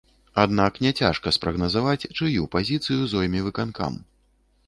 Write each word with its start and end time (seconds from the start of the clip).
Аднак 0.43 0.79
не 0.85 0.91
цяжка 1.01 1.33
спрагназаваць 1.35 2.09
чыю 2.17 2.47
пазіцыю 2.57 2.99
зойме 3.13 3.43
выканкам. 3.49 3.93